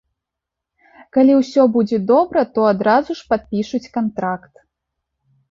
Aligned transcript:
Калі 1.17 1.35
ўсё 1.41 1.65
будзе 1.75 1.99
добра, 2.13 2.45
то 2.57 2.65
адразу 2.73 3.11
ж 3.21 3.29
падпішуць 3.35 3.83
кантракт. 4.01 4.53